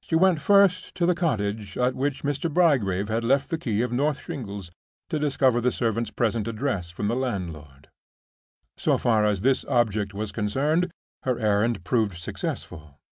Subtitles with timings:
[0.00, 2.52] She went first to the cottage at which Mr.
[2.52, 4.72] Bygrave had left the key of North Shingles,
[5.10, 7.88] to discover the servant's present address from the landlord.
[8.76, 10.90] So far as this object was concerned,
[11.22, 12.96] her errand proved successful.